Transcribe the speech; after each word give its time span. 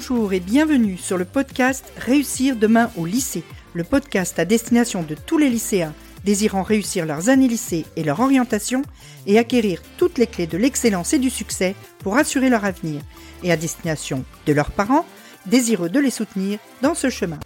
Bonjour 0.00 0.32
et 0.32 0.38
bienvenue 0.38 0.96
sur 0.96 1.18
le 1.18 1.24
podcast 1.24 1.84
Réussir 1.96 2.54
demain 2.54 2.88
au 2.96 3.04
lycée, 3.04 3.42
le 3.74 3.82
podcast 3.82 4.38
à 4.38 4.44
destination 4.44 5.02
de 5.02 5.16
tous 5.16 5.38
les 5.38 5.50
lycéens 5.50 5.92
désirant 6.22 6.62
réussir 6.62 7.04
leurs 7.04 7.30
années 7.30 7.48
lycée 7.48 7.84
et 7.96 8.04
leur 8.04 8.20
orientation 8.20 8.82
et 9.26 9.40
acquérir 9.40 9.82
toutes 9.96 10.18
les 10.18 10.28
clés 10.28 10.46
de 10.46 10.56
l'excellence 10.56 11.14
et 11.14 11.18
du 11.18 11.30
succès 11.30 11.74
pour 11.98 12.16
assurer 12.16 12.48
leur 12.48 12.64
avenir, 12.64 13.02
et 13.42 13.50
à 13.50 13.56
destination 13.56 14.24
de 14.46 14.52
leurs 14.52 14.70
parents 14.70 15.04
désireux 15.46 15.88
de 15.88 15.98
les 15.98 16.12
soutenir 16.12 16.60
dans 16.80 16.94
ce 16.94 17.10
chemin. 17.10 17.40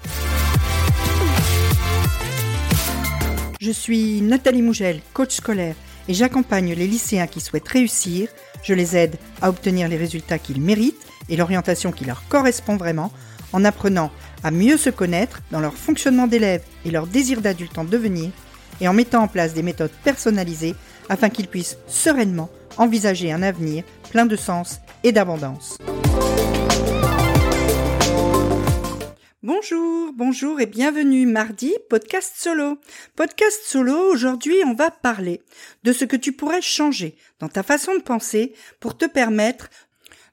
Je 3.62 3.70
suis 3.70 4.20
Nathalie 4.20 4.60
Mougel, 4.60 5.00
coach 5.14 5.36
scolaire, 5.36 5.74
et 6.06 6.12
j'accompagne 6.12 6.74
les 6.74 6.86
lycéens 6.86 7.28
qui 7.28 7.40
souhaitent 7.40 7.68
réussir. 7.68 8.28
Je 8.62 8.74
les 8.74 8.94
aide 8.94 9.16
à 9.40 9.48
obtenir 9.48 9.88
les 9.88 9.96
résultats 9.96 10.38
qu'ils 10.38 10.60
méritent 10.60 11.06
et 11.28 11.36
l'orientation 11.36 11.92
qui 11.92 12.04
leur 12.04 12.26
correspond 12.28 12.76
vraiment 12.76 13.12
en 13.52 13.64
apprenant 13.64 14.10
à 14.42 14.50
mieux 14.50 14.76
se 14.76 14.90
connaître 14.90 15.42
dans 15.50 15.60
leur 15.60 15.74
fonctionnement 15.74 16.26
d'élève 16.26 16.62
et 16.84 16.90
leur 16.90 17.06
désir 17.06 17.40
d'adulte 17.40 17.78
en 17.78 17.84
devenir 17.84 18.30
et 18.80 18.88
en 18.88 18.92
mettant 18.92 19.22
en 19.22 19.28
place 19.28 19.54
des 19.54 19.62
méthodes 19.62 19.92
personnalisées 20.04 20.74
afin 21.08 21.30
qu'ils 21.30 21.48
puissent 21.48 21.78
sereinement 21.86 22.50
envisager 22.78 23.32
un 23.32 23.42
avenir 23.42 23.84
plein 24.10 24.26
de 24.26 24.36
sens 24.36 24.80
et 25.04 25.12
d'abondance. 25.12 25.76
Bonjour, 29.44 30.12
bonjour 30.14 30.60
et 30.60 30.66
bienvenue 30.66 31.26
mardi, 31.26 31.74
podcast 31.90 32.32
solo. 32.36 32.78
Podcast 33.16 33.60
solo, 33.64 34.12
aujourd'hui 34.12 34.56
on 34.64 34.74
va 34.74 34.92
parler 34.92 35.42
de 35.82 35.92
ce 35.92 36.04
que 36.04 36.14
tu 36.14 36.32
pourrais 36.32 36.62
changer 36.62 37.16
dans 37.40 37.48
ta 37.48 37.64
façon 37.64 37.96
de 37.96 38.02
penser 38.02 38.54
pour 38.78 38.96
te 38.96 39.04
permettre 39.04 39.68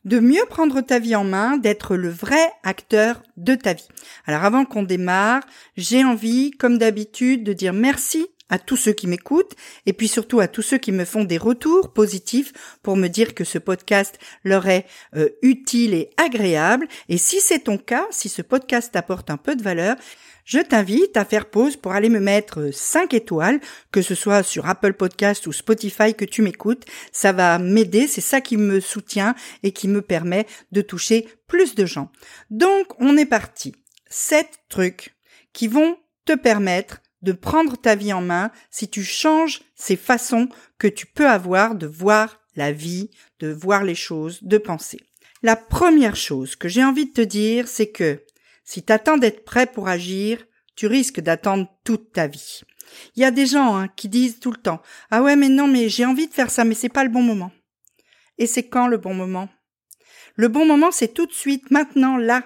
de 0.06 0.20
mieux 0.20 0.46
prendre 0.50 0.82
ta 0.82 1.00
vie 1.00 1.16
en 1.16 1.24
main, 1.24 1.58
d'être 1.58 1.96
le 1.96 2.10
vrai 2.10 2.52
acteur 2.64 3.22
de 3.38 3.56
ta 3.56 3.74
vie. 3.74 3.88
Alors 4.26 4.44
avant 4.44 4.66
qu'on 4.66 4.84
démarre, 4.84 5.42
j'ai 5.78 6.04
envie, 6.04 6.52
comme 6.52 6.78
d'habitude, 6.78 7.44
de 7.44 7.54
dire 7.54 7.74
merci 7.74 8.28
à 8.50 8.60
tous 8.60 8.78
ceux 8.78 8.94
qui 8.94 9.08
m'écoutent 9.08 9.56
et 9.86 9.94
puis 9.94 10.08
surtout 10.08 10.40
à 10.40 10.48
tous 10.48 10.62
ceux 10.62 10.78
qui 10.78 10.92
me 10.92 11.06
font 11.06 11.24
des 11.24 11.38
retours 11.38 11.94
positifs 11.94 12.54
pour 12.84 12.96
me 12.96 13.08
dire 13.08 13.34
que 13.34 13.44
ce 13.44 13.58
podcast 13.58 14.18
leur 14.44 14.68
est 14.68 14.86
euh, 15.16 15.30
utile 15.42 15.94
et 15.94 16.10
agréable. 16.18 16.88
Et 17.08 17.18
si 17.18 17.40
c'est 17.42 17.66
ton 17.66 17.78
cas, 17.78 18.08
si 18.12 18.30
ce 18.30 18.42
podcast 18.42 18.92
t'apporte 18.94 19.30
un 19.30 19.38
peu 19.38 19.56
de 19.56 19.64
valeur, 19.64 19.96
je 20.50 20.58
t'invite 20.58 21.16
à 21.16 21.26
faire 21.26 21.50
pause 21.50 21.78
pour 21.78 21.92
aller 21.92 22.10
me 22.10 22.20
mettre 22.20 22.72
5 22.74 23.14
étoiles, 23.14 23.60
que 23.92 24.02
ce 24.02 24.16
soit 24.16 24.42
sur 24.42 24.68
Apple 24.68 24.94
Podcast 24.94 25.46
ou 25.46 25.52
Spotify 25.52 26.16
que 26.16 26.26
tu 26.26 26.42
m'écoutes. 26.42 26.86
Ça 27.12 27.32
va 27.32 27.60
m'aider, 27.60 28.08
c'est 28.08 28.20
ça 28.20 28.42
qui 28.42 28.58
me 28.58 28.80
soutient 28.80 29.36
et 29.62 29.74
qui 29.74 29.88
me 29.88 30.02
permet 30.02 30.48
de 30.72 30.82
toucher 30.82 31.28
plus 31.48 31.76
de 31.76 31.86
gens. 31.86 32.10
Donc, 32.50 32.88
on 33.00 33.16
est 33.16 33.28
parti. 33.28 33.76
7 34.10 34.48
trucs 34.70 35.16
qui 35.54 35.68
vont 35.68 35.98
te 36.26 36.34
permettre 36.34 37.02
de 37.22 37.32
prendre 37.32 37.78
ta 37.78 37.96
vie 37.96 38.14
en 38.14 38.22
main 38.22 38.52
si 38.70 38.90
tu 38.90 39.04
changes 39.04 39.62
ces 39.76 39.96
façons 39.96 40.50
que 40.78 40.88
tu 40.88 41.06
peux 41.06 41.28
avoir 41.28 41.76
de 41.76 41.88
voir 41.88 42.40
la 42.56 42.72
vie, 42.72 43.10
de 43.40 43.52
voir 43.52 43.84
les 43.84 43.96
choses, 43.96 44.40
de 44.44 44.58
penser. 44.58 45.00
La 45.42 45.56
première 45.56 46.16
chose 46.16 46.56
que 46.56 46.68
j'ai 46.68 46.84
envie 46.84 47.08
de 47.08 47.14
te 47.14 47.22
dire, 47.22 47.68
c'est 47.68 47.90
que 47.90 48.24
si 48.64 48.84
t'attends 48.84 49.18
d'être 49.18 49.46
prêt 49.46 49.66
pour 49.66 49.88
agir, 49.88 50.46
tu 50.76 50.88
risques 50.88 51.22
d'attendre 51.22 51.68
toute 51.84 52.12
ta 52.12 52.28
vie. 52.28 52.62
Il 53.16 53.22
y 53.22 53.26
a 53.26 53.32
des 53.32 53.46
gens 53.46 53.76
hein, 53.76 53.88
qui 53.88 54.10
disent 54.10 54.40
tout 54.40 54.52
le 54.52 54.58
temps 54.58 54.82
Ah 55.12 55.22
ouais 55.22 55.36
mais 55.36 55.50
non 55.50 55.68
mais 55.68 55.90
j'ai 55.90 56.06
envie 56.06 56.28
de 56.28 56.34
faire 56.34 56.50
ça 56.50 56.66
mais 56.66 56.76
c'est 56.76 56.90
pas 56.90 57.04
le 57.04 57.10
bon 57.10 57.22
moment. 57.22 57.52
Et 58.38 58.48
c'est 58.48 58.68
quand 58.68 58.88
le 58.88 58.98
bon 58.98 59.14
moment? 59.14 59.50
Le 60.36 60.48
bon 60.48 60.66
moment 60.66 60.92
c'est 60.92 61.14
tout 61.14 61.26
de 61.26 61.34
suite, 61.34 61.72
maintenant, 61.72 62.18
là. 62.18 62.44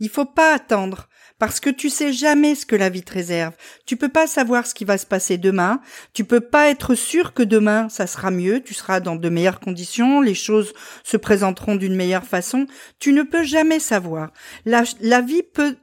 Il 0.00 0.08
faut 0.08 0.26
pas 0.26 0.54
attendre 0.54 1.07
parce 1.38 1.60
que 1.60 1.70
tu 1.70 1.88
sais 1.88 2.12
jamais 2.12 2.54
ce 2.54 2.66
que 2.66 2.76
la 2.76 2.88
vie 2.88 3.02
te 3.02 3.12
réserve. 3.12 3.54
Tu 3.86 3.96
peux 3.96 4.08
pas 4.08 4.26
savoir 4.26 4.66
ce 4.66 4.74
qui 4.74 4.84
va 4.84 4.98
se 4.98 5.06
passer 5.06 5.38
demain. 5.38 5.80
Tu 6.12 6.24
peux 6.24 6.40
pas 6.40 6.68
être 6.68 6.94
sûr 6.94 7.32
que 7.32 7.42
demain 7.42 7.88
ça 7.88 8.06
sera 8.06 8.30
mieux. 8.30 8.60
Tu 8.62 8.74
seras 8.74 9.00
dans 9.00 9.16
de 9.16 9.28
meilleures 9.28 9.60
conditions. 9.60 10.20
Les 10.20 10.34
choses 10.34 10.72
se 11.04 11.16
présenteront 11.16 11.76
d'une 11.76 11.94
meilleure 11.94 12.26
façon. 12.26 12.66
Tu 12.98 13.12
ne 13.12 13.22
peux 13.22 13.44
jamais 13.44 13.78
savoir. 13.78 14.32
La, 14.64 14.82
vie 15.20 15.42
peut 15.42 15.76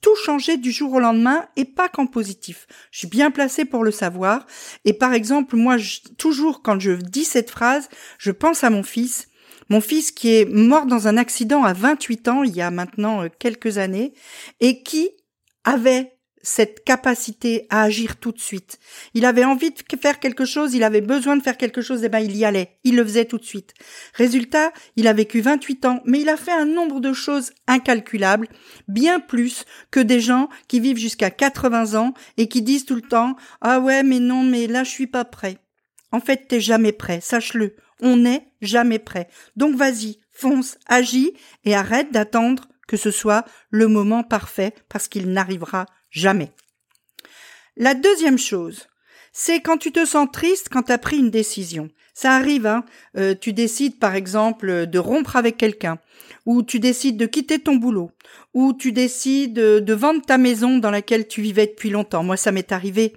tout 0.00 0.16
changer 0.16 0.56
du 0.56 0.72
jour 0.72 0.94
au 0.94 1.00
lendemain 1.00 1.46
et 1.56 1.64
pas 1.64 1.88
qu'en 1.88 2.06
positif. 2.06 2.66
Je 2.90 3.00
suis 3.00 3.08
bien 3.08 3.30
placée 3.30 3.64
pour 3.64 3.84
le 3.84 3.90
savoir. 3.90 4.46
Et 4.84 4.92
par 4.92 5.12
exemple, 5.12 5.56
moi, 5.56 5.76
toujours 6.16 6.62
quand 6.62 6.80
je 6.80 6.92
dis 6.92 7.24
cette 7.24 7.50
phrase, 7.50 7.88
je 8.18 8.30
pense 8.30 8.64
à 8.64 8.70
mon 8.70 8.82
fils 8.82 9.28
mon 9.70 9.80
fils 9.80 10.12
qui 10.12 10.34
est 10.34 10.44
mort 10.44 10.86
dans 10.86 11.08
un 11.08 11.16
accident 11.16 11.64
à 11.64 11.72
28 11.72 12.28
ans, 12.28 12.42
il 12.42 12.54
y 12.54 12.62
a 12.62 12.70
maintenant 12.70 13.22
euh, 13.22 13.28
quelques 13.38 13.78
années, 13.78 14.12
et 14.60 14.82
qui 14.82 15.10
avait 15.64 16.14
cette 16.44 16.84
capacité 16.84 17.66
à 17.70 17.82
agir 17.82 18.16
tout 18.18 18.30
de 18.30 18.38
suite. 18.38 18.78
Il 19.14 19.24
avait 19.24 19.44
envie 19.44 19.70
de 19.70 19.96
faire 19.96 20.20
quelque 20.20 20.44
chose, 20.44 20.74
il 20.74 20.84
avait 20.84 21.00
besoin 21.00 21.36
de 21.36 21.42
faire 21.42 21.56
quelque 21.56 21.80
chose, 21.80 22.02
et 22.02 22.06
eh 22.06 22.08
ben 22.10 22.18
il 22.18 22.36
y 22.36 22.44
allait, 22.44 22.78
il 22.84 22.96
le 22.96 23.04
faisait 23.04 23.24
tout 23.24 23.38
de 23.38 23.44
suite. 23.44 23.72
Résultat, 24.12 24.72
il 24.96 25.08
a 25.08 25.14
vécu 25.14 25.40
28 25.40 25.86
ans, 25.86 26.00
mais 26.04 26.20
il 26.20 26.28
a 26.28 26.36
fait 26.36 26.52
un 26.52 26.66
nombre 26.66 27.00
de 27.00 27.12
choses 27.12 27.52
incalculables, 27.66 28.48
bien 28.88 29.20
plus 29.20 29.64
que 29.90 30.00
des 30.00 30.20
gens 30.20 30.48
qui 30.68 30.80
vivent 30.80 30.98
jusqu'à 30.98 31.30
80 31.30 31.98
ans 31.98 32.12
et 32.36 32.46
qui 32.46 32.60
disent 32.62 32.84
tout 32.84 32.96
le 32.96 33.02
temps 33.02 33.36
"Ah 33.62 33.80
ouais, 33.80 34.02
mais 34.02 34.20
non, 34.20 34.42
mais 34.42 34.66
là 34.66 34.84
je 34.84 34.90
suis 34.90 35.06
pas 35.06 35.24
prêt." 35.24 35.63
En 36.14 36.20
fait, 36.20 36.46
t'es 36.46 36.60
jamais 36.60 36.92
prêt, 36.92 37.20
sache-le. 37.20 37.74
On 38.00 38.18
n'est 38.18 38.46
jamais 38.62 39.00
prêt. 39.00 39.26
Donc 39.56 39.74
vas-y, 39.74 40.20
fonce, 40.30 40.78
agis 40.86 41.32
et 41.64 41.74
arrête 41.74 42.12
d'attendre 42.12 42.68
que 42.86 42.96
ce 42.96 43.10
soit 43.10 43.44
le 43.70 43.88
moment 43.88 44.22
parfait 44.22 44.74
parce 44.88 45.08
qu'il 45.08 45.32
n'arrivera 45.32 45.86
jamais. 46.10 46.52
La 47.76 47.94
deuxième 47.94 48.38
chose, 48.38 48.86
c'est 49.32 49.60
quand 49.60 49.76
tu 49.76 49.90
te 49.90 50.04
sens 50.04 50.28
triste 50.32 50.68
quand 50.70 50.84
tu 50.84 50.92
as 50.92 50.98
pris 50.98 51.18
une 51.18 51.30
décision. 51.30 51.90
Ça 52.14 52.36
arrive, 52.36 52.66
hein. 52.66 52.84
Euh, 53.16 53.34
tu 53.34 53.52
décides 53.52 53.98
par 53.98 54.14
exemple 54.14 54.86
de 54.86 54.98
rompre 55.00 55.34
avec 55.34 55.56
quelqu'un, 55.56 55.98
ou 56.46 56.62
tu 56.62 56.78
décides 56.78 57.16
de 57.16 57.26
quitter 57.26 57.58
ton 57.58 57.74
boulot, 57.74 58.12
ou 58.52 58.72
tu 58.72 58.92
décides 58.92 59.54
de 59.54 59.94
vendre 59.94 60.24
ta 60.24 60.38
maison 60.38 60.78
dans 60.78 60.92
laquelle 60.92 61.26
tu 61.26 61.42
vivais 61.42 61.66
depuis 61.66 61.90
longtemps. 61.90 62.22
Moi, 62.22 62.36
ça 62.36 62.52
m'est 62.52 62.70
arrivé 62.70 63.14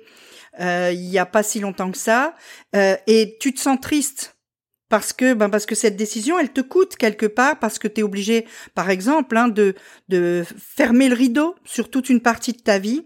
il 0.59 1.05
y 1.05 1.19
a 1.19 1.25
pas 1.25 1.43
si 1.43 1.59
longtemps 1.59 1.91
que 1.91 1.97
ça, 1.97 2.35
euh, 2.75 2.95
et 3.07 3.37
tu 3.39 3.53
te 3.53 3.59
sens 3.59 3.79
triste 3.79 4.37
parce 4.89 5.13
que 5.13 5.33
ben 5.33 5.49
parce 5.49 5.65
que 5.65 5.75
cette 5.75 5.95
décision 5.95 6.39
elle 6.39 6.51
te 6.51 6.61
coûte 6.61 6.95
quelque 6.95 7.25
part 7.25 7.59
parce 7.59 7.79
que 7.79 7.87
tu 7.87 8.01
es 8.01 8.03
obligé 8.03 8.45
par 8.73 8.89
exemple 8.89 9.35
hein, 9.37 9.47
de 9.49 9.75
de 10.07 10.45
fermer 10.57 11.09
le 11.09 11.15
rideau 11.15 11.55
sur 11.65 11.89
toute 11.89 12.09
une 12.09 12.21
partie 12.21 12.53
de 12.53 12.61
ta 12.61 12.79
vie. 12.79 13.05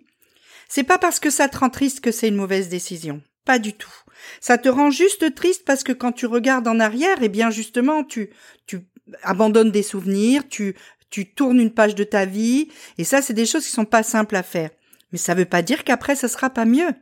C'est 0.68 0.84
pas 0.84 0.98
parce 0.98 1.20
que 1.20 1.30
ça 1.30 1.50
te 1.50 1.58
rend 1.58 1.70
triste 1.70 2.00
que 2.00 2.12
c'est 2.12 2.28
une 2.28 2.36
mauvaise 2.36 2.70
décision. 2.70 3.22
Pas 3.46 3.60
du 3.60 3.74
tout. 3.74 3.92
Ça 4.40 4.58
te 4.58 4.70
rend 4.70 4.92
juste 4.92 5.34
triste 5.34 5.66
parce 5.66 5.84
que 5.84 5.92
quand 5.92 6.12
tu 6.12 6.28
regardes 6.28 6.68
en 6.68 6.80
arrière 6.80 7.18
eh 7.22 7.30
bien 7.30 7.50
justement 7.50 8.04
tu 8.04 8.30
tu 8.68 8.82
abandonnes 9.24 9.72
des 9.72 9.84
souvenirs 9.84 10.48
tu 10.50 10.76
tu 11.10 11.34
tournes 11.34 11.60
une 11.60 11.74
page 11.74 11.96
de 11.96 12.04
ta 12.04 12.26
vie. 12.26 12.70
Et 12.98 13.04
ça 13.04 13.22
c'est 13.22 13.34
des 13.34 13.48
choses 13.48 13.66
qui 13.66 13.72
sont 13.72 13.86
pas 13.86 14.04
simples 14.04 14.36
à 14.36 14.44
faire. 14.44 14.70
Mais 15.12 15.18
ça 15.18 15.34
veut 15.34 15.46
pas 15.46 15.64
dire 15.64 15.84
qu'après 15.84 16.16
ça 16.16 16.28
sera 16.28 16.50
pas 16.52 16.66
mieux 16.66 16.94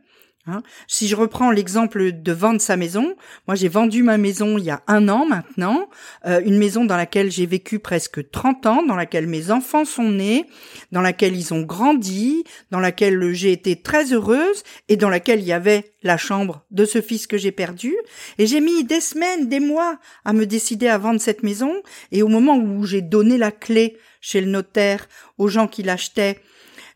Hein. 0.46 0.62
si 0.88 1.06
je 1.06 1.16
reprends 1.16 1.50
l'exemple 1.50 2.12
de 2.12 2.32
vendre 2.32 2.62
sa 2.62 2.78
maison, 2.78 3.14
moi 3.46 3.54
j'ai 3.56 3.68
vendu 3.68 4.02
ma 4.02 4.16
maison 4.16 4.56
il 4.56 4.64
y 4.64 4.70
a 4.70 4.82
un 4.86 5.10
an 5.10 5.26
maintenant, 5.26 5.90
euh, 6.24 6.40
une 6.42 6.56
maison 6.56 6.86
dans 6.86 6.96
laquelle 6.96 7.30
j'ai 7.30 7.44
vécu 7.44 7.78
presque 7.78 8.30
30 8.30 8.64
ans, 8.64 8.82
dans 8.82 8.96
laquelle 8.96 9.26
mes 9.26 9.50
enfants 9.50 9.84
sont 9.84 10.10
nés, 10.10 10.46
dans 10.92 11.02
laquelle 11.02 11.36
ils 11.36 11.52
ont 11.52 11.60
grandi, 11.60 12.44
dans 12.70 12.80
laquelle 12.80 13.34
j'ai 13.34 13.52
été 13.52 13.82
très 13.82 14.14
heureuse 14.14 14.62
et 14.88 14.96
dans 14.96 15.10
laquelle 15.10 15.40
il 15.40 15.46
y 15.46 15.52
avait 15.52 15.92
la 16.02 16.16
chambre 16.16 16.64
de 16.70 16.86
ce 16.86 17.02
fils 17.02 17.26
que 17.26 17.36
j'ai 17.36 17.52
perdu. 17.52 17.94
Et 18.38 18.46
j'ai 18.46 18.62
mis 18.62 18.82
des 18.84 19.02
semaines, 19.02 19.46
des 19.46 19.60
mois 19.60 19.98
à 20.24 20.32
me 20.32 20.46
décider 20.46 20.88
à 20.88 20.96
vendre 20.96 21.20
cette 21.20 21.42
maison 21.42 21.74
et 22.12 22.22
au 22.22 22.28
moment 22.28 22.56
où 22.56 22.86
j'ai 22.86 23.02
donné 23.02 23.36
la 23.36 23.52
clé 23.52 23.98
chez 24.22 24.40
le 24.40 24.50
notaire 24.50 25.06
aux 25.36 25.48
gens 25.48 25.68
qui 25.68 25.82
l'achetaient, 25.82 26.40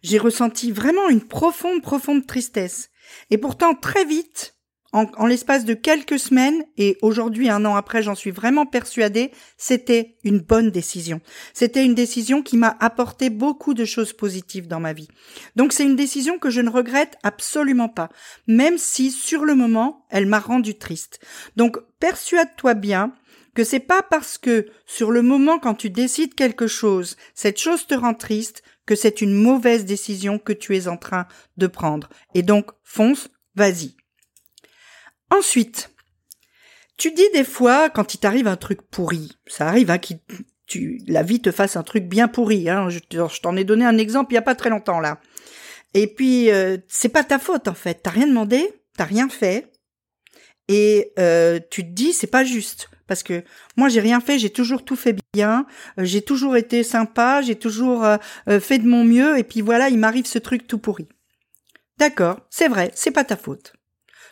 j'ai 0.03 0.19
ressenti 0.19 0.71
vraiment 0.71 1.09
une 1.11 1.23
profonde, 1.23 1.83
profonde 1.83 2.27
tristesse. 2.27 2.91
Et 3.31 3.39
pourtant, 3.39 3.75
très 3.75 4.05
vite, 4.05 4.55
en, 4.95 5.27
l'espace 5.27 5.65
de 5.65 5.75
quelques 5.75 6.21
semaines, 6.21 6.65
et 6.77 6.97
aujourd'hui, 7.03 7.49
un 7.49 7.65
an 7.65 7.75
après, 7.75 8.03
j'en 8.03 8.15
suis 8.15 8.31
vraiment 8.31 8.65
persuadée, 8.65 9.33
c'était 9.59 10.17
une 10.23 10.39
bonne 10.39 10.71
décision. 10.71 11.21
C'était 11.53 11.85
une 11.85 11.97
décision 11.97 12.43
qui 12.43 12.56
m'a 12.56 12.77
apporté 12.79 13.29
beaucoup 13.29 13.75
de 13.75 13.85
choses 13.85 14.12
positives 14.12 14.69
dans 14.69 14.79
ma 14.79 14.93
vie. 14.93 15.09
Donc 15.56 15.73
c'est 15.73 15.85
une 15.85 15.97
décision 15.97 16.39
que 16.39 16.49
je 16.49 16.61
ne 16.61 16.71
regrette 16.71 17.17
absolument 17.25 17.89
pas, 17.89 18.09
même 18.47 18.79
si 18.79 19.11
sur 19.11 19.45
le 19.45 19.56
moment, 19.56 20.06
elle 20.11 20.27
m'a 20.27 20.39
rendu 20.39 20.77
triste. 20.77 21.19
Donc 21.56 21.79
persuade-toi 21.99 22.75
bien 22.75 23.12
que 23.55 23.65
c'est 23.65 23.81
pas 23.81 24.03
parce 24.03 24.39
que 24.39 24.67
sur 24.87 25.11
le 25.11 25.23
moment 25.23 25.59
quand 25.59 25.75
tu 25.75 25.91
décides 25.91 26.35
quelque 26.35 26.67
chose, 26.67 27.17
cette 27.35 27.59
chose 27.59 27.87
te 27.87 27.95
rend 27.95 28.15
triste 28.15 28.62
que 28.87 28.95
c'est 28.95 29.21
une 29.21 29.35
mauvaise 29.35 29.85
décision 29.85 30.39
que 30.39 30.53
tu 30.53 30.77
es 30.77 30.89
en 30.89 30.97
train 30.97 31.27
de 31.56 31.67
prendre. 31.67 32.09
Et 32.35 32.43
donc, 32.43 32.71
fonce, 32.83 33.31
vas-y. 33.55 33.97
Ensuite, 35.31 35.91
tu 36.97 37.11
dis 37.12 37.29
des 37.33 37.45
fois, 37.45 37.91
quand 37.91 38.15
il 38.15 38.19
t'arrive 38.19 38.47
un 38.47 38.56
truc 38.56 38.83
pourri, 38.83 39.33
ça 39.47 39.67
arrive, 39.67 39.91
hein, 39.91 39.99
qui, 39.99 40.21
tu, 40.67 41.01
la 41.06 41.23
vie 41.23 41.41
te 41.41 41.51
fasse 41.51 41.77
un 41.77 41.83
truc 41.83 42.05
bien 42.05 42.29
pourri. 42.29 42.69
Hein. 42.69 42.89
Je, 42.89 42.99
t'en 43.41 43.56
ai 43.56 43.65
donné 43.65 43.85
un 43.85 43.99
exemple 43.99 44.33
il 44.33 44.37
y 44.37 44.39
a 44.39 44.43
pas 44.43 44.55
très 44.55 44.71
longtemps 44.71 45.01
là. 45.01 45.21
Et 45.93 46.06
puis 46.06 46.51
euh, 46.51 46.79
c'est 46.89 47.09
pas 47.09 47.25
ta 47.25 47.39
faute 47.39 47.69
en 47.69 47.75
fait. 47.75 48.01
T'as 48.03 48.11
rien 48.11 48.27
demandé, 48.27 48.83
t'as 48.97 49.05
rien 49.05 49.29
fait, 49.29 49.73
et 50.69 51.13
euh, 51.19 51.61
tu 51.71 51.83
te 51.85 51.91
dis 51.91 52.13
c'est 52.13 52.27
pas 52.27 52.45
juste 52.45 52.91
parce 53.07 53.23
que 53.23 53.45
moi 53.77 53.89
j'ai 53.89 54.01
rien 54.01 54.21
fait, 54.21 54.39
j'ai 54.39 54.51
toujours 54.51 54.85
tout 54.85 54.97
fait 54.97 55.17
bien, 55.35 55.67
euh, 55.99 56.05
j'ai 56.05 56.23
toujours 56.23 56.57
été 56.57 56.83
sympa, 56.83 57.43
j'ai 57.43 57.57
toujours 57.57 58.07
fait 58.47 58.79
de 58.79 58.87
mon 58.87 59.05
mieux, 59.05 59.39
et 59.39 59.45
puis 59.45 59.61
voilà 59.61 59.89
il 59.89 59.99
m'arrive 59.99 60.27
ce 60.27 60.39
truc 60.39 60.67
tout 60.67 60.79
pourri. 60.79 61.09
D'accord, 61.99 62.41
c'est 62.51 62.69
vrai, 62.69 62.91
c'est 62.95 63.11
pas 63.11 63.25
ta 63.25 63.37
faute. 63.37 63.75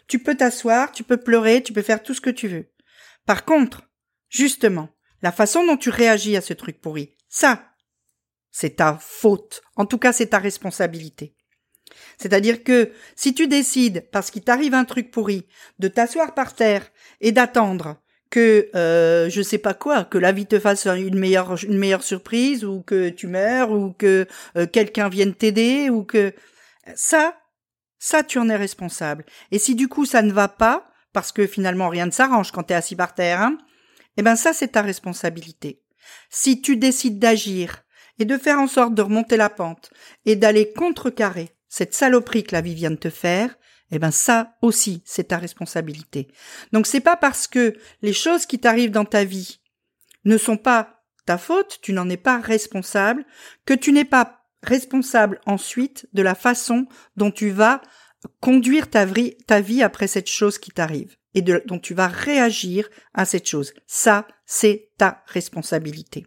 Tu 0.08 0.18
peux 0.18 0.34
t'asseoir, 0.34 0.90
tu 0.92 1.04
peux 1.04 1.16
pleurer, 1.16 1.62
tu 1.62 1.72
peux 1.72 1.82
faire 1.82 2.02
tout 2.02 2.14
ce 2.14 2.20
que 2.20 2.30
tu 2.30 2.48
veux. 2.48 2.72
Par 3.24 3.44
contre, 3.44 3.82
justement, 4.28 4.88
la 5.22 5.32
façon 5.32 5.64
dont 5.64 5.76
tu 5.76 5.90
réagis 5.90 6.36
à 6.36 6.40
ce 6.40 6.52
truc 6.52 6.80
pourri, 6.80 7.16
ça, 7.28 7.72
c'est 8.50 8.76
ta 8.76 8.98
faute. 9.00 9.62
En 9.76 9.86
tout 9.86 9.98
cas, 9.98 10.12
c'est 10.12 10.28
ta 10.28 10.38
responsabilité. 10.38 11.34
C'est-à-dire 12.18 12.64
que 12.64 12.90
si 13.16 13.34
tu 13.34 13.48
décides, 13.48 14.06
parce 14.12 14.30
qu'il 14.30 14.42
t'arrive 14.42 14.74
un 14.74 14.84
truc 14.84 15.10
pourri, 15.10 15.46
de 15.78 15.88
t'asseoir 15.88 16.34
par 16.34 16.54
terre 16.54 16.90
et 17.20 17.32
d'attendre 17.32 18.02
que 18.32 18.70
euh, 18.74 19.28
je 19.28 19.42
sais 19.42 19.58
pas 19.58 19.74
quoi, 19.74 20.04
que 20.04 20.16
la 20.16 20.32
vie 20.32 20.46
te 20.46 20.58
fasse 20.58 20.86
une 20.86 21.18
meilleure 21.18 21.62
une 21.64 21.76
meilleure 21.76 22.02
surprise 22.02 22.64
ou 22.64 22.80
que 22.80 23.10
tu 23.10 23.26
meurs 23.26 23.70
ou 23.70 23.92
que 23.92 24.26
euh, 24.56 24.66
quelqu'un 24.66 25.10
vienne 25.10 25.34
t'aider 25.34 25.90
ou 25.90 26.02
que 26.02 26.32
ça 26.94 27.36
ça 27.98 28.22
tu 28.24 28.38
en 28.38 28.48
es 28.48 28.56
responsable. 28.56 29.26
Et 29.50 29.58
si 29.58 29.74
du 29.74 29.86
coup 29.86 30.06
ça 30.06 30.22
ne 30.22 30.32
va 30.32 30.48
pas 30.48 30.88
parce 31.12 31.30
que 31.30 31.46
finalement 31.46 31.90
rien 31.90 32.06
ne 32.06 32.10
s'arrange 32.10 32.52
quand 32.52 32.64
tu 32.64 32.72
es 32.72 32.76
assis 32.76 32.96
par 32.96 33.14
terre, 33.14 33.42
hein, 33.42 33.58
eh 34.16 34.22
ben 34.22 34.34
ça 34.34 34.54
c'est 34.54 34.68
ta 34.68 34.82
responsabilité. 34.82 35.82
Si 36.30 36.62
tu 36.62 36.78
décides 36.78 37.18
d'agir 37.18 37.82
et 38.18 38.24
de 38.24 38.38
faire 38.38 38.58
en 38.58 38.66
sorte 38.66 38.94
de 38.94 39.02
remonter 39.02 39.36
la 39.36 39.50
pente 39.50 39.90
et 40.24 40.36
d'aller 40.36 40.72
contrecarrer 40.72 41.50
cette 41.72 41.94
saloperie 41.94 42.44
que 42.44 42.54
la 42.54 42.60
vie 42.60 42.74
vient 42.74 42.90
de 42.90 42.96
te 42.96 43.08
faire, 43.08 43.56
eh 43.90 43.98
ben 43.98 44.10
ça 44.10 44.58
aussi 44.60 45.02
c'est 45.06 45.28
ta 45.28 45.38
responsabilité. 45.38 46.28
Donc 46.72 46.86
c'est 46.86 47.00
pas 47.00 47.16
parce 47.16 47.46
que 47.46 47.74
les 48.02 48.12
choses 48.12 48.44
qui 48.44 48.58
t'arrivent 48.58 48.90
dans 48.90 49.06
ta 49.06 49.24
vie 49.24 49.62
ne 50.26 50.36
sont 50.36 50.58
pas 50.58 51.02
ta 51.24 51.38
faute, 51.38 51.78
tu 51.80 51.94
n'en 51.94 52.10
es 52.10 52.18
pas 52.18 52.40
responsable, 52.40 53.24
que 53.64 53.72
tu 53.72 53.92
n'es 53.92 54.04
pas 54.04 54.44
responsable 54.62 55.40
ensuite 55.46 56.06
de 56.12 56.20
la 56.20 56.34
façon 56.34 56.88
dont 57.16 57.30
tu 57.30 57.48
vas 57.48 57.80
conduire 58.40 58.90
ta 58.90 59.06
vie, 59.06 59.82
après 59.82 60.08
cette 60.08 60.28
chose 60.28 60.58
qui 60.58 60.72
t'arrive 60.72 61.16
et 61.32 61.40
dont 61.40 61.78
tu 61.78 61.94
vas 61.94 62.06
réagir 62.06 62.86
à 63.14 63.24
cette 63.24 63.48
chose. 63.48 63.72
Ça, 63.86 64.28
c'est 64.44 64.90
ta 64.98 65.24
responsabilité. 65.26 66.26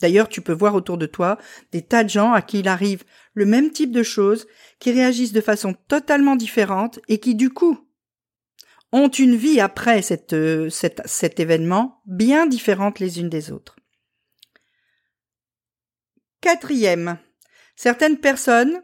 D'ailleurs, 0.00 0.28
tu 0.28 0.40
peux 0.40 0.52
voir 0.52 0.74
autour 0.74 0.98
de 0.98 1.06
toi 1.06 1.38
des 1.72 1.82
tas 1.82 2.04
de 2.04 2.08
gens 2.08 2.32
à 2.32 2.42
qui 2.42 2.60
il 2.60 2.68
arrive 2.68 3.04
le 3.34 3.46
même 3.46 3.70
type 3.70 3.92
de 3.92 4.02
choses, 4.02 4.46
qui 4.80 4.90
réagissent 4.90 5.32
de 5.32 5.40
façon 5.40 5.74
totalement 5.86 6.36
différente 6.36 6.98
et 7.08 7.20
qui, 7.20 7.34
du 7.34 7.50
coup, 7.50 7.78
ont 8.92 9.08
une 9.08 9.36
vie 9.36 9.60
après 9.60 10.00
euh, 10.32 10.70
cet 10.70 11.40
événement 11.40 12.02
bien 12.06 12.46
différente 12.46 12.98
les 12.98 13.20
unes 13.20 13.28
des 13.28 13.52
autres. 13.52 13.76
Quatrième, 16.40 17.18
certaines 17.76 18.18
personnes 18.18 18.82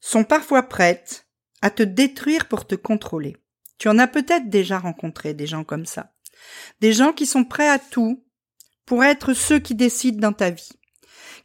sont 0.00 0.24
parfois 0.24 0.64
prêtes 0.64 1.26
à 1.62 1.70
te 1.70 1.82
détruire 1.82 2.48
pour 2.48 2.66
te 2.66 2.74
contrôler. 2.74 3.36
Tu 3.78 3.88
en 3.88 3.98
as 3.98 4.08
peut-être 4.08 4.48
déjà 4.48 4.78
rencontré 4.78 5.34
des 5.34 5.46
gens 5.46 5.64
comme 5.64 5.86
ça. 5.86 6.12
Des 6.80 6.92
gens 6.92 7.12
qui 7.12 7.26
sont 7.26 7.44
prêts 7.44 7.68
à 7.68 7.78
tout 7.78 8.24
pour 8.86 9.04
être 9.04 9.34
ceux 9.34 9.58
qui 9.58 9.74
décident 9.74 10.20
dans 10.20 10.32
ta 10.32 10.50
vie. 10.50 10.70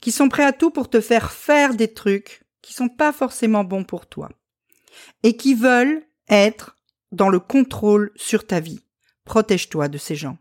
Qui 0.02 0.12
sont 0.12 0.30
prêts 0.30 0.46
à 0.46 0.54
tout 0.54 0.72
pour 0.72 0.90
te 0.90 1.02
faire 1.02 1.32
faire 1.32 1.74
des 1.74 1.94
trucs 1.94 2.44
qui 2.62 2.74
sont 2.74 2.90
pas 2.90 3.14
forcément 3.14 3.64
bons 3.64 3.84
pour 3.84 4.08
toi. 4.08 4.30
Et 5.24 5.38
qui 5.38 5.54
veulent 5.54 6.04
être 6.30 6.76
dans 7.12 7.30
le 7.30 7.40
contrôle 7.40 8.12
sur 8.16 8.46
ta 8.46 8.60
vie. 8.60 8.82
Protège-toi 9.24 9.88
de 9.88 9.98
ces 9.98 10.16
gens. 10.16 10.38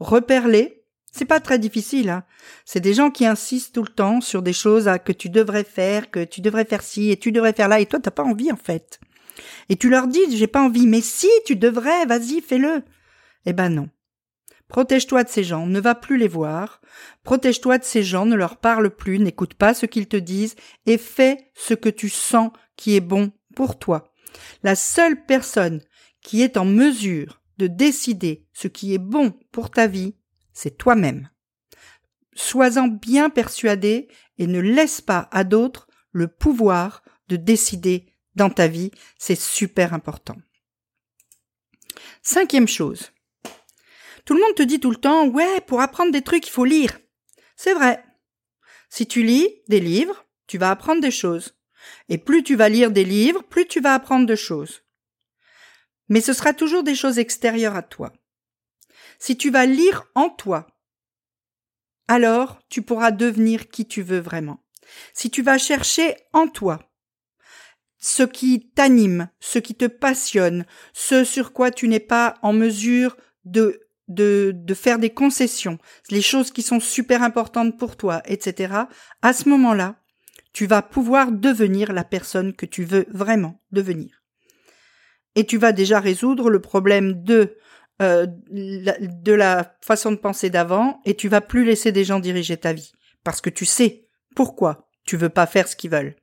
Repère-les. 0.00 0.82
C'est 1.12 1.24
pas 1.24 1.40
très 1.40 1.58
difficile, 1.58 2.08
hein. 2.08 2.24
C'est 2.64 2.80
des 2.80 2.94
gens 2.94 3.10
qui 3.10 3.26
insistent 3.26 3.74
tout 3.74 3.82
le 3.82 3.92
temps 3.92 4.20
sur 4.20 4.42
des 4.42 4.52
choses 4.52 4.88
que 5.04 5.12
tu 5.12 5.28
devrais 5.28 5.64
faire, 5.64 6.10
que 6.10 6.22
tu 6.22 6.40
devrais 6.40 6.64
faire 6.64 6.82
ci 6.82 7.10
et 7.10 7.16
tu 7.16 7.32
devrais 7.32 7.52
faire 7.52 7.68
là 7.68 7.80
et 7.80 7.86
toi 7.86 7.98
t'as 7.98 8.12
pas 8.12 8.22
envie 8.22 8.52
en 8.52 8.56
fait. 8.56 9.00
Et 9.68 9.76
tu 9.76 9.88
leur 9.88 10.06
dis, 10.06 10.36
j'ai 10.36 10.46
pas 10.46 10.62
envie, 10.62 10.86
mais 10.86 11.00
si, 11.00 11.28
tu 11.46 11.56
devrais, 11.56 12.06
vas-y, 12.06 12.40
fais-le. 12.40 12.82
Eh 13.46 13.52
ben 13.52 13.68
non. 13.68 13.88
Protège-toi 14.70 15.24
de 15.24 15.28
ces 15.28 15.42
gens, 15.42 15.66
ne 15.66 15.80
va 15.80 15.96
plus 15.96 16.16
les 16.16 16.28
voir. 16.28 16.80
Protège-toi 17.24 17.78
de 17.78 17.84
ces 17.84 18.04
gens, 18.04 18.24
ne 18.24 18.36
leur 18.36 18.56
parle 18.56 18.88
plus, 18.88 19.18
n'écoute 19.18 19.54
pas 19.54 19.74
ce 19.74 19.84
qu'ils 19.84 20.06
te 20.06 20.16
disent 20.16 20.54
et 20.86 20.96
fais 20.96 21.50
ce 21.54 21.74
que 21.74 21.88
tu 21.88 22.08
sens 22.08 22.52
qui 22.76 22.94
est 22.94 23.00
bon 23.00 23.32
pour 23.56 23.80
toi. 23.80 24.14
La 24.62 24.76
seule 24.76 25.26
personne 25.26 25.82
qui 26.22 26.42
est 26.42 26.56
en 26.56 26.64
mesure 26.64 27.42
de 27.58 27.66
décider 27.66 28.46
ce 28.52 28.68
qui 28.68 28.94
est 28.94 28.98
bon 28.98 29.32
pour 29.50 29.70
ta 29.70 29.88
vie, 29.88 30.14
c'est 30.52 30.78
toi-même. 30.78 31.28
Sois-en 32.34 32.86
bien 32.86 33.28
persuadé 33.28 34.06
et 34.38 34.46
ne 34.46 34.60
laisse 34.60 35.00
pas 35.00 35.28
à 35.32 35.42
d'autres 35.42 35.88
le 36.12 36.28
pouvoir 36.28 37.02
de 37.26 37.34
décider 37.34 38.06
dans 38.36 38.50
ta 38.50 38.68
vie, 38.68 38.92
c'est 39.18 39.38
super 39.38 39.94
important. 39.94 40.36
Cinquième 42.22 42.68
chose. 42.68 43.10
Tout 44.24 44.34
le 44.34 44.40
monde 44.40 44.54
te 44.54 44.62
dit 44.62 44.80
tout 44.80 44.90
le 44.90 44.96
temps, 44.96 45.26
ouais, 45.26 45.60
pour 45.62 45.80
apprendre 45.80 46.12
des 46.12 46.22
trucs, 46.22 46.46
il 46.46 46.50
faut 46.50 46.64
lire. 46.64 46.98
C'est 47.56 47.74
vrai. 47.74 48.04
Si 48.88 49.06
tu 49.06 49.22
lis 49.22 49.48
des 49.68 49.80
livres, 49.80 50.26
tu 50.46 50.58
vas 50.58 50.70
apprendre 50.70 51.00
des 51.00 51.10
choses. 51.10 51.54
Et 52.08 52.18
plus 52.18 52.42
tu 52.42 52.56
vas 52.56 52.68
lire 52.68 52.90
des 52.90 53.04
livres, 53.04 53.42
plus 53.42 53.66
tu 53.66 53.80
vas 53.80 53.94
apprendre 53.94 54.26
de 54.26 54.36
choses. 54.36 54.82
Mais 56.08 56.20
ce 56.20 56.32
sera 56.32 56.52
toujours 56.52 56.82
des 56.82 56.94
choses 56.94 57.18
extérieures 57.18 57.76
à 57.76 57.82
toi. 57.82 58.12
Si 59.18 59.36
tu 59.36 59.50
vas 59.50 59.66
lire 59.66 60.04
en 60.14 60.28
toi, 60.28 60.66
alors 62.08 62.58
tu 62.68 62.82
pourras 62.82 63.12
devenir 63.12 63.68
qui 63.68 63.86
tu 63.86 64.02
veux 64.02 64.18
vraiment. 64.18 64.64
Si 65.14 65.30
tu 65.30 65.42
vas 65.42 65.58
chercher 65.58 66.16
en 66.32 66.48
toi, 66.48 66.90
ce 67.98 68.22
qui 68.22 68.70
t'anime, 68.70 69.28
ce 69.38 69.58
qui 69.58 69.74
te 69.74 69.84
passionne, 69.84 70.66
ce 70.92 71.22
sur 71.22 71.52
quoi 71.52 71.70
tu 71.70 71.86
n'es 71.86 72.00
pas 72.00 72.34
en 72.42 72.52
mesure 72.52 73.16
de, 73.44 73.88
de, 74.10 74.74
faire 74.74 74.98
des 74.98 75.10
concessions, 75.10 75.78
les 76.10 76.22
choses 76.22 76.50
qui 76.50 76.62
sont 76.62 76.80
super 76.80 77.22
importantes 77.22 77.78
pour 77.78 77.96
toi, 77.96 78.22
etc., 78.26 78.74
à 79.22 79.32
ce 79.32 79.48
moment-là, 79.48 79.96
tu 80.52 80.66
vas 80.66 80.82
pouvoir 80.82 81.32
devenir 81.32 81.92
la 81.92 82.04
personne 82.04 82.54
que 82.54 82.66
tu 82.66 82.84
veux 82.84 83.06
vraiment 83.10 83.60
devenir. 83.70 84.22
Et 85.36 85.46
tu 85.46 85.58
vas 85.58 85.72
déjà 85.72 86.00
résoudre 86.00 86.50
le 86.50 86.60
problème 86.60 87.22
de 87.22 87.56
euh, 88.02 88.26
de 88.50 89.32
la 89.32 89.76
façon 89.82 90.10
de 90.10 90.16
penser 90.16 90.48
d'avant 90.48 91.00
et 91.04 91.14
tu 91.14 91.28
vas 91.28 91.42
plus 91.42 91.64
laisser 91.64 91.92
des 91.92 92.04
gens 92.04 92.18
diriger 92.18 92.56
ta 92.56 92.72
vie 92.72 92.92
parce 93.24 93.42
que 93.42 93.50
tu 93.50 93.66
sais 93.66 94.08
pourquoi 94.34 94.88
tu 95.04 95.18
veux 95.18 95.28
pas 95.28 95.46
faire 95.46 95.68
ce 95.68 95.76
qu'ils 95.76 95.90
veulent 95.90 96.16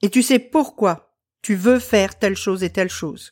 et 0.00 0.08
tu 0.08 0.22
sais 0.22 0.38
pourquoi 0.38 1.14
tu 1.42 1.54
veux 1.54 1.78
faire 1.78 2.18
telle 2.18 2.36
chose 2.36 2.64
et 2.64 2.70
telle 2.70 2.90
chose. 2.90 3.30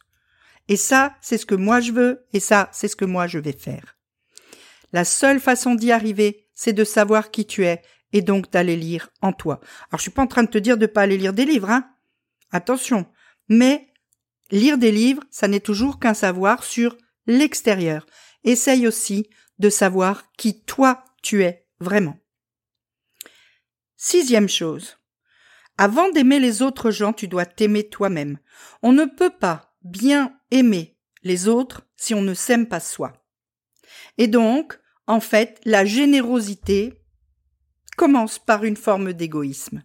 Et 0.68 0.76
ça, 0.76 1.14
c'est 1.20 1.38
ce 1.38 1.46
que 1.46 1.54
moi 1.54 1.80
je 1.80 1.92
veux, 1.92 2.26
et 2.32 2.40
ça, 2.40 2.68
c'est 2.72 2.88
ce 2.88 2.96
que 2.96 3.04
moi 3.04 3.26
je 3.26 3.38
vais 3.38 3.52
faire. 3.52 3.96
La 4.92 5.04
seule 5.04 5.40
façon 5.40 5.74
d'y 5.74 5.92
arriver, 5.92 6.48
c'est 6.54 6.72
de 6.72 6.84
savoir 6.84 7.30
qui 7.30 7.46
tu 7.46 7.64
es, 7.64 7.82
et 8.12 8.22
donc 8.22 8.50
d'aller 8.50 8.76
lire 8.76 9.10
en 9.20 9.32
toi. 9.32 9.60
Alors 9.90 9.98
je 9.98 10.02
suis 10.02 10.10
pas 10.10 10.22
en 10.22 10.26
train 10.26 10.44
de 10.44 10.50
te 10.50 10.58
dire 10.58 10.78
de 10.78 10.86
pas 10.86 11.02
aller 11.02 11.18
lire 11.18 11.32
des 11.32 11.44
livres, 11.44 11.70
hein. 11.70 11.88
Attention. 12.50 13.06
Mais 13.48 13.88
lire 14.50 14.78
des 14.78 14.92
livres, 14.92 15.22
ça 15.30 15.48
n'est 15.48 15.60
toujours 15.60 15.98
qu'un 15.98 16.14
savoir 16.14 16.64
sur 16.64 16.96
l'extérieur. 17.26 18.06
Essaye 18.44 18.86
aussi 18.86 19.28
de 19.58 19.70
savoir 19.70 20.32
qui 20.32 20.62
toi 20.62 21.04
tu 21.22 21.42
es 21.42 21.66
vraiment. 21.80 22.18
Sixième 23.96 24.48
chose. 24.48 24.98
Avant 25.78 26.10
d'aimer 26.10 26.38
les 26.38 26.62
autres 26.62 26.90
gens, 26.90 27.12
tu 27.12 27.28
dois 27.28 27.44
t'aimer 27.44 27.88
toi-même. 27.88 28.38
On 28.82 28.92
ne 28.92 29.04
peut 29.04 29.30
pas 29.30 29.74
bien 29.82 30.35
aimer 30.50 30.96
les 31.22 31.48
autres 31.48 31.86
si 31.96 32.14
on 32.14 32.22
ne 32.22 32.34
s'aime 32.34 32.66
pas 32.66 32.80
soi. 32.80 33.12
Et 34.18 34.26
donc, 34.26 34.78
en 35.06 35.20
fait, 35.20 35.60
la 35.64 35.84
générosité 35.84 36.94
commence 37.96 38.38
par 38.38 38.64
une 38.64 38.76
forme 38.76 39.12
d'égoïsme. 39.12 39.82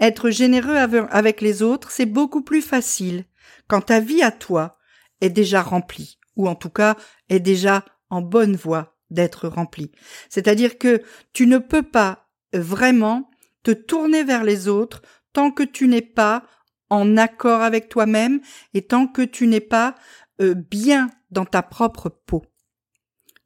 Être 0.00 0.30
généreux 0.30 0.76
avec 0.76 1.40
les 1.40 1.62
autres, 1.62 1.90
c'est 1.90 2.06
beaucoup 2.06 2.42
plus 2.42 2.62
facile 2.62 3.24
quand 3.68 3.82
ta 3.82 4.00
vie 4.00 4.22
à 4.22 4.30
toi 4.30 4.78
est 5.20 5.30
déjà 5.30 5.62
remplie, 5.62 6.18
ou 6.36 6.48
en 6.48 6.54
tout 6.54 6.70
cas 6.70 6.96
est 7.28 7.40
déjà 7.40 7.84
en 8.10 8.22
bonne 8.22 8.56
voie 8.56 8.96
d'être 9.10 9.48
remplie. 9.48 9.92
C'est-à-dire 10.28 10.78
que 10.78 11.02
tu 11.32 11.46
ne 11.46 11.58
peux 11.58 11.82
pas 11.82 12.28
vraiment 12.52 13.30
te 13.62 13.70
tourner 13.70 14.24
vers 14.24 14.44
les 14.44 14.68
autres 14.68 15.02
tant 15.32 15.50
que 15.50 15.62
tu 15.62 15.88
n'es 15.88 16.02
pas 16.02 16.44
en 16.92 17.16
accord 17.16 17.62
avec 17.62 17.88
toi-même 17.88 18.42
et 18.74 18.82
tant 18.82 19.06
que 19.06 19.22
tu 19.22 19.46
n'es 19.46 19.60
pas 19.60 19.94
euh, 20.42 20.52
bien 20.54 21.10
dans 21.30 21.46
ta 21.46 21.62
propre 21.62 22.10
peau. 22.10 22.44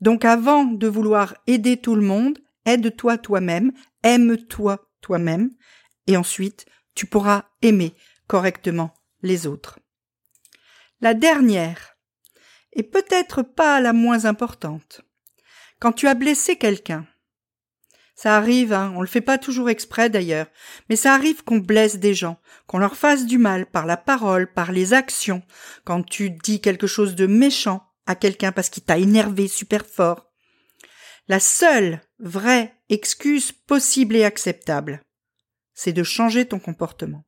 Donc 0.00 0.24
avant 0.24 0.64
de 0.64 0.88
vouloir 0.88 1.36
aider 1.46 1.76
tout 1.76 1.94
le 1.94 2.02
monde, 2.02 2.40
aide-toi 2.64 3.18
toi-même, 3.18 3.70
aime-toi 4.02 4.90
toi-même, 5.00 5.52
et 6.08 6.16
ensuite 6.16 6.66
tu 6.96 7.06
pourras 7.06 7.44
aimer 7.62 7.94
correctement 8.26 8.92
les 9.22 9.46
autres. 9.46 9.78
La 11.00 11.14
dernière, 11.14 11.96
et 12.72 12.82
peut-être 12.82 13.42
pas 13.42 13.80
la 13.80 13.92
moins 13.92 14.24
importante, 14.24 15.02
quand 15.78 15.92
tu 15.92 16.08
as 16.08 16.14
blessé 16.14 16.56
quelqu'un, 16.56 17.06
ça 18.16 18.34
arrive, 18.34 18.72
hein, 18.72 18.94
on 18.96 19.02
le 19.02 19.06
fait 19.06 19.20
pas 19.20 19.36
toujours 19.36 19.68
exprès 19.68 20.08
d'ailleurs, 20.08 20.46
mais 20.88 20.96
ça 20.96 21.12
arrive 21.12 21.44
qu'on 21.44 21.58
blesse 21.58 21.98
des 21.98 22.14
gens, 22.14 22.40
qu'on 22.66 22.78
leur 22.78 22.96
fasse 22.96 23.26
du 23.26 23.36
mal 23.36 23.66
par 23.66 23.84
la 23.84 23.98
parole, 23.98 24.50
par 24.50 24.72
les 24.72 24.94
actions, 24.94 25.42
quand 25.84 26.02
tu 26.02 26.30
dis 26.30 26.62
quelque 26.62 26.86
chose 26.86 27.14
de 27.14 27.26
méchant 27.26 27.86
à 28.06 28.14
quelqu'un 28.14 28.52
parce 28.52 28.70
qu'il 28.70 28.84
t'a 28.84 28.96
énervé 28.96 29.48
super 29.48 29.84
fort. 29.84 30.32
La 31.28 31.40
seule 31.40 32.00
vraie 32.18 32.74
excuse 32.88 33.52
possible 33.52 34.16
et 34.16 34.24
acceptable, 34.24 35.02
c'est 35.74 35.92
de 35.92 36.02
changer 36.02 36.46
ton 36.46 36.58
comportement. 36.58 37.26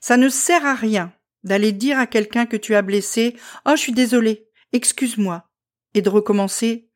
Ça 0.00 0.16
ne 0.16 0.30
sert 0.30 0.64
à 0.64 0.74
rien 0.74 1.12
d'aller 1.44 1.72
dire 1.72 1.98
à 1.98 2.06
quelqu'un 2.06 2.46
que 2.46 2.56
tu 2.56 2.74
as 2.74 2.82
blessé 2.82 3.36
Oh, 3.66 3.72
je 3.72 3.80
suis 3.80 3.92
désolé, 3.92 4.48
excuse-moi, 4.72 5.46
et 5.92 6.00
de 6.00 6.08
recommencer 6.08 6.88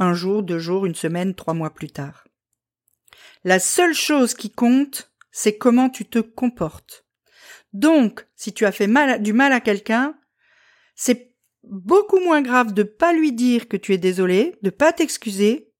un 0.00 0.14
jour, 0.14 0.42
deux 0.42 0.58
jours, 0.58 0.86
une 0.86 0.94
semaine, 0.96 1.34
trois 1.34 1.54
mois 1.54 1.70
plus 1.70 1.90
tard. 1.90 2.26
La 3.44 3.60
seule 3.60 3.94
chose 3.94 4.34
qui 4.34 4.50
compte, 4.50 5.12
c'est 5.30 5.56
comment 5.56 5.90
tu 5.90 6.04
te 6.04 6.18
comportes. 6.18 7.06
Donc, 7.72 8.26
si 8.34 8.52
tu 8.52 8.66
as 8.66 8.72
fait 8.72 8.88
du 9.20 9.32
mal 9.32 9.52
à 9.52 9.60
quelqu'un, 9.60 10.18
c'est 10.96 11.34
beaucoup 11.62 12.18
moins 12.18 12.42
grave 12.42 12.72
de 12.72 12.82
pas 12.82 13.12
lui 13.12 13.32
dire 13.32 13.68
que 13.68 13.76
tu 13.76 13.94
es 13.94 13.98
désolé, 13.98 14.56
de 14.62 14.70
pas 14.70 14.92
t'excuser, 14.92 15.72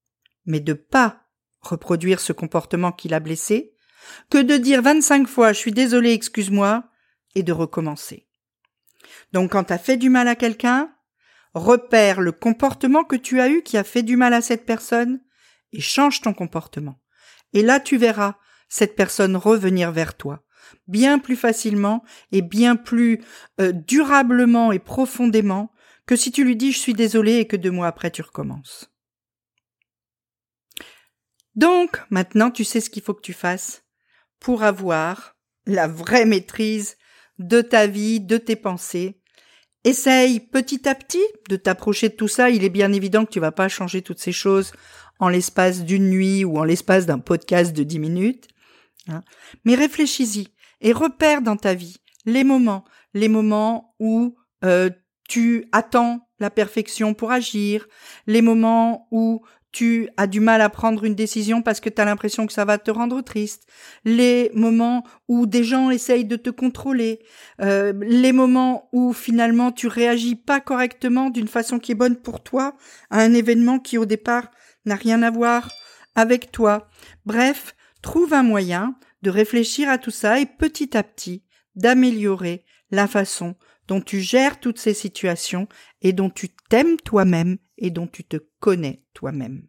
mais 0.44 0.60
de 0.60 0.74
pas 0.74 1.26
reproduire 1.60 2.20
ce 2.20 2.32
comportement 2.32 2.92
qui 2.92 3.08
l'a 3.08 3.20
blessé, 3.20 3.74
que 4.30 4.38
de 4.38 4.56
dire 4.56 4.82
25 4.82 5.26
fois 5.26 5.52
je 5.52 5.58
suis 5.58 5.72
désolé, 5.72 6.12
excuse-moi, 6.12 6.84
et 7.34 7.42
de 7.42 7.52
recommencer. 7.52 8.28
Donc 9.32 9.52
quand 9.52 9.64
tu 9.64 9.72
as 9.72 9.78
fait 9.78 9.96
du 9.96 10.10
mal 10.10 10.28
à 10.28 10.36
quelqu'un, 10.36 10.92
repère 11.54 12.20
le 12.20 12.32
comportement 12.32 13.04
que 13.04 13.16
tu 13.16 13.40
as 13.40 13.48
eu 13.48 13.62
qui 13.62 13.76
a 13.76 13.84
fait 13.84 14.02
du 14.02 14.16
mal 14.16 14.34
à 14.34 14.40
cette 14.40 14.66
personne 14.66 15.20
et 15.72 15.80
change 15.80 16.20
ton 16.20 16.32
comportement. 16.32 17.00
Et 17.52 17.62
là, 17.62 17.80
tu 17.80 17.96
verras 17.96 18.36
cette 18.68 18.96
personne 18.96 19.36
revenir 19.36 19.90
vers 19.90 20.16
toi, 20.16 20.44
bien 20.86 21.18
plus 21.18 21.36
facilement 21.36 22.04
et 22.32 22.42
bien 22.42 22.76
plus 22.76 23.20
euh, 23.60 23.72
durablement 23.72 24.72
et 24.72 24.78
profondément 24.78 25.72
que 26.06 26.16
si 26.16 26.32
tu 26.32 26.44
lui 26.44 26.56
dis 26.56 26.72
je 26.72 26.78
suis 26.78 26.94
désolé 26.94 27.36
et 27.36 27.46
que 27.46 27.56
deux 27.56 27.70
mois 27.70 27.88
après 27.88 28.10
tu 28.10 28.22
recommences. 28.22 28.90
Donc, 31.56 32.00
maintenant, 32.10 32.50
tu 32.50 32.64
sais 32.64 32.80
ce 32.80 32.90
qu'il 32.90 33.02
faut 33.02 33.14
que 33.14 33.20
tu 33.20 33.32
fasses 33.32 33.84
pour 34.38 34.62
avoir 34.62 35.36
la 35.66 35.88
vraie 35.88 36.24
maîtrise 36.24 36.96
de 37.38 37.60
ta 37.60 37.86
vie, 37.86 38.20
de 38.20 38.36
tes 38.36 38.56
pensées, 38.56 39.19
Essaye 39.84 40.40
petit 40.40 40.88
à 40.88 40.94
petit 40.94 41.24
de 41.48 41.56
t'approcher 41.56 42.10
de 42.10 42.14
tout 42.14 42.28
ça. 42.28 42.50
Il 42.50 42.64
est 42.64 42.70
bien 42.70 42.92
évident 42.92 43.24
que 43.24 43.30
tu 43.30 43.40
vas 43.40 43.52
pas 43.52 43.68
changer 43.68 44.02
toutes 44.02 44.18
ces 44.18 44.32
choses 44.32 44.72
en 45.18 45.28
l'espace 45.28 45.84
d'une 45.84 46.10
nuit 46.10 46.44
ou 46.44 46.58
en 46.58 46.64
l'espace 46.64 47.06
d'un 47.06 47.18
podcast 47.18 47.74
de 47.74 47.82
dix 47.82 47.98
minutes. 47.98 48.48
Hein. 49.08 49.22
Mais 49.64 49.74
réfléchis-y 49.74 50.48
et 50.80 50.92
repère 50.92 51.42
dans 51.42 51.56
ta 51.56 51.74
vie 51.74 51.96
les 52.26 52.44
moments, 52.44 52.84
les 53.14 53.28
moments 53.28 53.94
où 53.98 54.36
euh, 54.64 54.90
tu 55.28 55.66
attends 55.72 56.28
la 56.38 56.50
perfection 56.50 57.14
pour 57.14 57.30
agir, 57.30 57.86
les 58.26 58.42
moments 58.42 59.08
où 59.10 59.42
tu 59.72 60.08
as 60.16 60.26
du 60.26 60.40
mal 60.40 60.60
à 60.60 60.68
prendre 60.68 61.04
une 61.04 61.14
décision 61.14 61.62
parce 61.62 61.80
que 61.80 61.88
tu 61.88 62.00
as 62.00 62.04
l'impression 62.04 62.46
que 62.46 62.52
ça 62.52 62.64
va 62.64 62.78
te 62.78 62.90
rendre 62.90 63.20
triste, 63.22 63.66
les 64.04 64.50
moments 64.54 65.04
où 65.28 65.46
des 65.46 65.64
gens 65.64 65.90
essayent 65.90 66.24
de 66.24 66.36
te 66.36 66.50
contrôler, 66.50 67.20
euh, 67.60 67.92
les 68.00 68.32
moments 68.32 68.88
où 68.92 69.12
finalement 69.12 69.70
tu 69.70 69.86
réagis 69.86 70.36
pas 70.36 70.60
correctement 70.60 71.30
d'une 71.30 71.48
façon 71.48 71.78
qui 71.78 71.92
est 71.92 71.96
bonne 71.96 72.16
pour 72.16 72.42
toi 72.42 72.76
à 73.10 73.20
un 73.20 73.32
événement 73.32 73.78
qui 73.78 73.98
au 73.98 74.06
départ 74.06 74.50
n'a 74.86 74.96
rien 74.96 75.22
à 75.22 75.30
voir 75.30 75.70
avec 76.14 76.50
toi. 76.50 76.88
Bref, 77.24 77.76
trouve 78.02 78.34
un 78.34 78.42
moyen 78.42 78.96
de 79.22 79.30
réfléchir 79.30 79.88
à 79.88 79.98
tout 79.98 80.10
ça 80.10 80.40
et 80.40 80.46
petit 80.46 80.96
à 80.96 81.02
petit 81.02 81.44
d'améliorer 81.76 82.64
la 82.90 83.06
façon 83.06 83.54
dont 83.86 84.00
tu 84.00 84.20
gères 84.20 84.60
toutes 84.60 84.78
ces 84.78 84.94
situations 84.94 85.68
et 86.02 86.12
dont 86.12 86.30
tu 86.30 86.48
t'aimes 86.68 86.96
toi-même 86.96 87.58
et 87.80 87.90
dont 87.90 88.06
tu 88.06 88.24
te 88.24 88.36
connais 88.60 89.02
toi-même. 89.14 89.62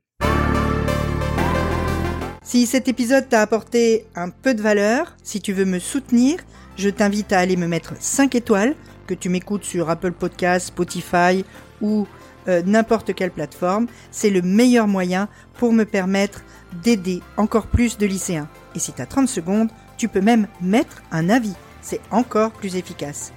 Si 2.43 2.65
cet 2.65 2.87
épisode 2.87 3.29
t'a 3.29 3.41
apporté 3.41 4.05
un 4.15 4.29
peu 4.29 4.53
de 4.53 4.61
valeur, 4.61 5.15
si 5.23 5.41
tu 5.41 5.53
veux 5.53 5.65
me 5.65 5.79
soutenir, 5.79 6.39
je 6.75 6.89
t'invite 6.89 7.31
à 7.31 7.39
aller 7.39 7.55
me 7.55 7.67
mettre 7.67 7.93
5 7.99 8.35
étoiles, 8.35 8.75
que 9.07 9.13
tu 9.13 9.29
m'écoutes 9.29 9.63
sur 9.63 9.89
Apple 9.89 10.11
Podcasts, 10.11 10.67
Spotify 10.67 11.45
ou 11.81 12.07
euh, 12.47 12.61
n'importe 12.65 13.13
quelle 13.13 13.31
plateforme. 13.31 13.87
C'est 14.11 14.29
le 14.29 14.41
meilleur 14.41 14.87
moyen 14.87 15.29
pour 15.55 15.73
me 15.73 15.85
permettre 15.85 16.43
d'aider 16.83 17.21
encore 17.37 17.67
plus 17.67 17.97
de 17.97 18.05
lycéens. 18.05 18.49
Et 18.75 18.79
si 18.79 18.93
tu 18.93 19.01
as 19.01 19.05
30 19.05 19.27
secondes, 19.27 19.69
tu 19.97 20.07
peux 20.07 20.21
même 20.21 20.47
mettre 20.61 21.03
un 21.11 21.29
avis. 21.29 21.55
C'est 21.81 22.01
encore 22.09 22.51
plus 22.51 22.75
efficace. 22.75 23.31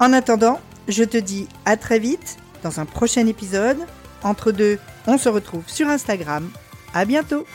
En 0.00 0.12
attendant, 0.12 0.60
je 0.86 1.04
te 1.04 1.18
dis 1.18 1.48
à 1.64 1.76
très 1.76 1.98
vite 1.98 2.38
dans 2.62 2.80
un 2.80 2.84
prochain 2.84 3.26
épisode. 3.26 3.78
Entre 4.22 4.52
deux, 4.52 4.78
on 5.06 5.18
se 5.18 5.28
retrouve 5.28 5.64
sur 5.66 5.88
Instagram. 5.88 6.50
À 6.94 7.04
bientôt! 7.04 7.46